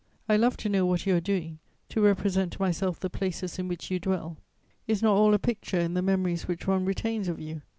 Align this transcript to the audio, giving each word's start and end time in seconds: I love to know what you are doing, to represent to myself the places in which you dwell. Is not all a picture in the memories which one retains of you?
I 0.27 0.35
love 0.35 0.57
to 0.57 0.67
know 0.67 0.83
what 0.87 1.05
you 1.05 1.15
are 1.15 1.21
doing, 1.21 1.59
to 1.89 2.01
represent 2.01 2.53
to 2.53 2.59
myself 2.63 2.99
the 2.99 3.07
places 3.07 3.59
in 3.59 3.67
which 3.67 3.91
you 3.91 3.99
dwell. 3.99 4.37
Is 4.87 5.03
not 5.03 5.13
all 5.13 5.35
a 5.35 5.37
picture 5.37 5.77
in 5.79 5.93
the 5.93 6.01
memories 6.01 6.47
which 6.47 6.65
one 6.65 6.85
retains 6.85 7.27
of 7.27 7.39
you? 7.39 7.61